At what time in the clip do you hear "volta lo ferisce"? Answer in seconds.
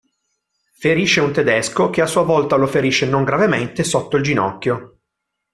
2.23-3.07